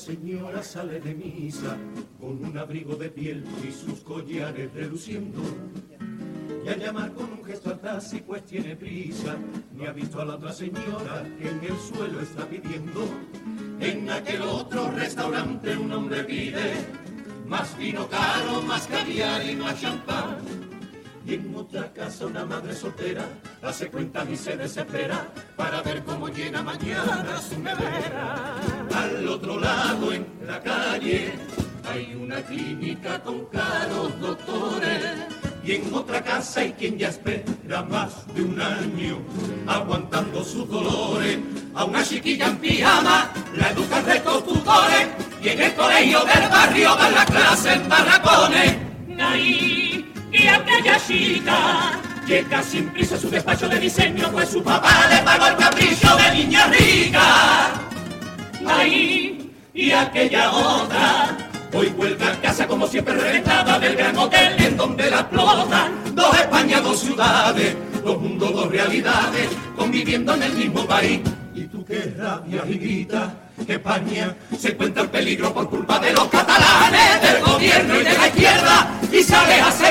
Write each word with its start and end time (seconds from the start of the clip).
señora 0.00 0.62
sale 0.62 0.98
de 0.98 1.14
misa 1.14 1.76
con 2.18 2.42
un 2.42 2.56
abrigo 2.56 2.96
de 2.96 3.10
piel 3.10 3.44
y 3.62 3.70
sus 3.70 4.00
collares 4.00 4.72
reluciendo. 4.72 5.40
Y 6.64 6.68
al 6.68 6.80
llamar 6.80 7.12
con 7.12 7.32
un 7.32 7.44
gesto 7.44 7.70
atrás 7.70 8.12
y 8.14 8.20
pues 8.20 8.44
tiene 8.44 8.76
prisa, 8.76 9.36
ni 9.74 9.86
ha 9.86 9.92
visto 9.92 10.20
a 10.20 10.24
la 10.24 10.34
otra 10.34 10.52
señora 10.52 11.24
que 11.38 11.48
en 11.48 11.60
el 11.62 11.76
suelo 11.78 12.20
está 12.20 12.46
pidiendo. 12.46 13.02
En 13.78 14.10
aquel 14.10 14.42
otro 14.42 14.90
restaurante 14.90 15.76
un 15.76 15.92
hombre 15.92 16.24
pide 16.24 16.86
más 17.46 17.76
vino 17.78 18.08
caro, 18.08 18.62
más 18.62 18.86
caviar 18.86 19.44
y 19.46 19.56
más 19.56 19.80
champán. 19.80 20.38
Y 21.26 21.34
en 21.34 21.54
otra 21.54 21.92
casa 21.92 22.26
una 22.26 22.44
madre 22.44 22.74
soltera 22.74 23.24
hace 23.62 23.88
cuentas 23.88 24.28
y 24.28 24.36
se 24.36 24.56
desespera 24.56 25.28
para 25.56 25.82
ver 25.82 26.02
cómo 26.04 26.28
llena 26.28 26.62
mañana 26.62 27.40
su 27.40 27.58
nevera. 27.60 28.56
Al 28.94 29.28
otro 29.28 29.60
lado 29.60 30.12
en 30.12 30.26
la 30.46 30.60
calle 30.60 31.32
hay 31.88 32.14
una 32.14 32.42
clínica 32.42 33.20
con 33.22 33.46
caros 33.46 34.18
doctores. 34.20 35.04
Y 35.62 35.72
en 35.72 35.92
otra 35.92 36.22
casa 36.22 36.60
hay 36.60 36.72
quien 36.72 36.98
ya 36.98 37.08
espera 37.08 37.82
más 37.82 38.26
de 38.34 38.42
un 38.42 38.60
año 38.60 39.18
aguantando 39.66 40.42
sus 40.42 40.68
dolores. 40.68 41.38
A 41.74 41.84
una 41.84 42.02
chiquilla 42.02 42.48
en 42.48 42.56
pijama 42.56 43.30
la 43.56 43.70
educan 43.70 44.04
rectos 44.04 44.46
tutores 44.46 45.08
y 45.42 45.48
en 45.48 45.60
el 45.60 45.74
colegio 45.74 46.24
del 46.24 46.48
barrio 46.48 46.94
dan 46.96 47.14
la 47.14 47.26
clase 47.26 47.72
en 47.74 47.88
barracones. 47.88 48.76
Ahí, 49.20 49.89
aquella 50.46 50.98
chica 51.06 51.92
llega 52.26 52.62
sin 52.62 52.88
prisa 52.90 53.16
a 53.16 53.18
su 53.18 53.30
despacho 53.30 53.68
de 53.68 53.78
diseño, 53.78 54.30
pues 54.32 54.48
su 54.48 54.62
papá 54.62 55.06
le 55.10 55.18
pagó 55.22 55.46
el 55.46 55.56
capricho 55.56 56.16
de 56.16 56.36
niña 56.36 56.66
rica. 56.66 57.70
Ahí, 58.66 59.52
y 59.74 59.90
aquella 59.90 60.50
otra 60.52 61.36
Hoy 61.72 61.88
vuelve 61.90 62.24
a 62.24 62.40
casa 62.40 62.66
como 62.66 62.86
siempre 62.86 63.14
reventada 63.14 63.78
del 63.78 63.94
gran 63.94 64.16
hotel 64.18 64.54
en 64.58 64.76
donde 64.76 65.08
la 65.08 65.20
explotan 65.20 65.92
dos 66.14 66.34
Españas, 66.34 66.82
dos 66.82 66.98
ciudades, 66.98 67.76
dos 68.02 68.20
mundos, 68.20 68.52
dos 68.52 68.68
realidades, 68.70 69.48
conviviendo 69.76 70.34
en 70.34 70.42
el 70.42 70.52
mismo 70.54 70.84
país. 70.84 71.20
Y 71.54 71.62
tú 71.64 71.84
qué 71.84 72.12
rabia 72.18 72.64
y 72.68 72.74
grita 72.74 73.34
que 73.64 73.74
España 73.74 74.34
se 74.58 74.70
encuentra 74.70 75.04
en 75.04 75.08
peligro 75.10 75.54
por 75.54 75.70
culpa 75.70 76.00
de 76.00 76.12
los 76.12 76.26
catalanes, 76.26 77.22
del 77.22 77.42
gobierno 77.44 78.00
y 78.00 78.04
de 78.04 78.18
la 78.18 78.26
izquierda, 78.26 79.00
y 79.12 79.22
sales 79.22 79.62
a 79.62 79.70
ser 79.70 79.89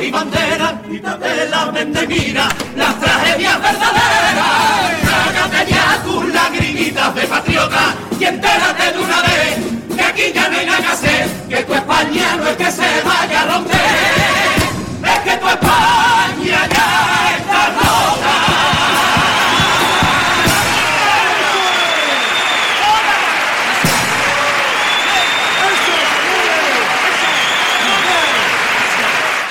y 0.00 0.10
bandera, 0.10 0.80
quítate 0.88 1.48
la 1.48 1.72
mente, 1.72 2.06
mira 2.06 2.48
las 2.76 3.00
tragedias 3.00 3.60
verdaderas, 3.60 3.87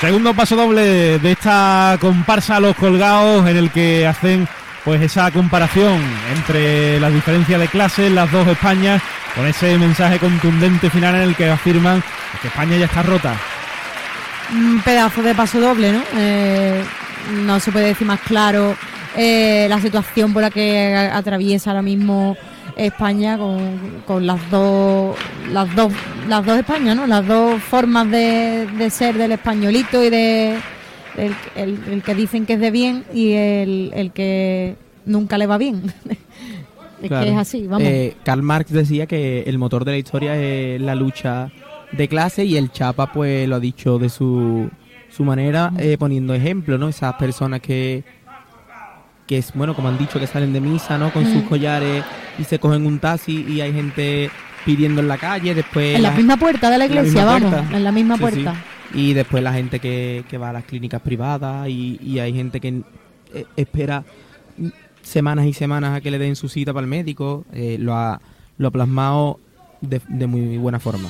Segundo 0.00 0.32
paso 0.32 0.54
doble 0.54 1.18
de 1.18 1.32
esta 1.32 1.98
comparsa 2.00 2.60
Los 2.60 2.76
Colgados 2.76 3.48
en 3.48 3.56
el 3.56 3.70
que 3.70 4.06
hacen 4.06 4.46
pues 4.84 5.02
esa 5.02 5.28
comparación 5.32 6.00
entre 6.36 7.00
las 7.00 7.12
diferencias 7.12 7.58
de 7.58 7.66
clases, 7.66 8.12
las 8.12 8.30
dos 8.30 8.46
Españas, 8.46 9.02
con 9.34 9.44
ese 9.44 9.76
mensaje 9.76 10.20
contundente 10.20 10.88
final 10.88 11.16
en 11.16 11.22
el 11.22 11.34
que 11.34 11.50
afirman 11.50 12.02
que 12.40 12.46
España 12.46 12.76
ya 12.76 12.84
está 12.84 13.02
rota. 13.02 13.34
Un 14.52 14.80
pedazo 14.82 15.20
de 15.20 15.34
paso 15.34 15.60
doble, 15.60 15.92
¿no? 15.92 16.02
Eh, 16.16 16.80
no 17.44 17.58
se 17.58 17.72
puede 17.72 17.88
decir 17.88 18.06
más 18.06 18.20
claro 18.20 18.76
eh, 19.16 19.66
la 19.68 19.80
situación 19.80 20.32
por 20.32 20.42
la 20.42 20.50
que 20.50 20.94
atraviesa 21.12 21.70
ahora 21.70 21.82
mismo 21.82 22.36
España 22.78 23.36
con, 23.36 24.02
con, 24.06 24.26
las 24.26 24.50
dos 24.50 25.16
las 25.52 25.74
dos 25.74 25.92
las 26.28 26.44
dos 26.46 26.58
Españas, 26.58 26.96
¿no? 26.96 27.06
Las 27.06 27.26
dos 27.26 27.62
formas 27.62 28.10
de, 28.10 28.66
de 28.78 28.90
ser 28.90 29.16
del 29.18 29.32
españolito 29.32 30.02
y 30.02 30.10
de 30.10 30.58
el, 31.16 31.34
el, 31.56 31.78
el, 31.90 32.02
que 32.02 32.14
dicen 32.14 32.46
que 32.46 32.54
es 32.54 32.60
de 32.60 32.70
bien 32.70 33.04
y 33.12 33.32
el, 33.32 33.90
el 33.94 34.12
que 34.12 34.76
nunca 35.04 35.36
le 35.38 35.46
va 35.46 35.58
bien. 35.58 35.82
es 37.02 37.08
Claro. 37.08 37.24
que 37.26 37.30
es 37.32 37.36
así, 37.38 37.66
vamos. 37.66 37.86
Eh, 37.86 38.16
Karl 38.24 38.42
Marx 38.42 38.72
decía 38.72 39.06
que 39.06 39.42
el 39.42 39.56
motor 39.58 39.84
de 39.84 39.92
la 39.92 39.98
historia 39.98 40.36
es 40.36 40.80
la 40.80 40.94
lucha 40.96 41.50
de 41.92 42.08
clase 42.08 42.44
y 42.44 42.56
el 42.56 42.72
Chapa 42.72 43.12
pues 43.12 43.48
lo 43.48 43.56
ha 43.56 43.60
dicho 43.60 43.98
de 43.98 44.08
su, 44.08 44.68
su 45.08 45.24
manera 45.24 45.72
eh, 45.78 45.96
poniendo 45.98 46.34
ejemplo, 46.34 46.76
¿no? 46.76 46.88
Esas 46.88 47.14
personas 47.14 47.60
que 47.60 48.04
que 49.28 49.36
es 49.38 49.52
bueno 49.52 49.76
como 49.76 49.88
han 49.88 49.98
dicho 49.98 50.18
que 50.18 50.26
salen 50.26 50.52
de 50.54 50.60
misa, 50.60 50.96
¿no? 50.96 51.12
Con 51.12 51.24
sus 51.30 51.42
collares 51.42 52.02
y 52.38 52.44
se 52.44 52.58
cogen 52.58 52.86
un 52.86 52.98
taxi 52.98 53.44
y 53.48 53.60
hay 53.60 53.72
gente 53.72 54.30
pidiendo 54.64 55.00
en 55.00 55.08
la 55.08 55.16
calle, 55.18 55.54
después 55.54 55.96
en 55.96 56.02
la 56.02 56.10
misma 56.12 56.36
puerta 56.36 56.70
de 56.70 56.78
la 56.78 56.86
iglesia, 56.86 57.24
vamos, 57.24 57.50
puerta. 57.52 57.76
en 57.76 57.84
la 57.84 57.92
misma 57.92 58.14
Sí, 58.16 58.20
puerta. 58.20 58.54
sí. 58.92 58.98
Y 59.00 59.12
después 59.12 59.42
la 59.42 59.52
gente 59.52 59.80
que, 59.80 60.24
que 60.28 60.38
va 60.38 60.50
a 60.50 60.52
las 60.52 60.64
clínicas 60.64 61.00
privadas 61.02 61.68
y, 61.68 61.98
y 62.02 62.18
hay 62.20 62.32
gente 62.34 62.60
que 62.60 62.82
eh, 63.34 63.44
espera 63.56 64.04
semanas 65.02 65.46
y 65.46 65.52
semanas 65.52 65.96
a 65.96 66.00
que 66.00 66.10
le 66.10 66.18
den 66.18 66.36
su 66.36 66.48
cita 66.48 66.72
para 66.72 66.84
el 66.84 66.90
médico. 66.90 67.44
eh, 67.52 67.76
lo, 67.78 67.94
ha, 67.94 68.20
lo 68.56 68.68
ha 68.68 68.70
plasmado 68.70 69.40
de, 69.80 70.00
de 70.08 70.26
muy 70.26 70.56
buena 70.58 70.80
forma. 70.80 71.08